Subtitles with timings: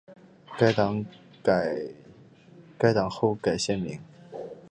[0.57, 0.97] 该党
[3.07, 3.99] 后改现名。